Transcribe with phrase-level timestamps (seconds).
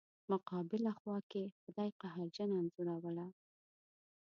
[0.31, 3.27] مقابله خوا کې خدای قهرجنه انځوروله.